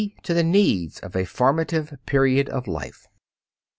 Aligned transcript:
_,to 0.23 0.33
the 0.33 0.43
needs 0.43 0.99
of 1.01 1.15
a 1.15 1.25
formative 1.25 1.95
period 2.07 2.49
of 2.49 2.67
life. 2.67 3.07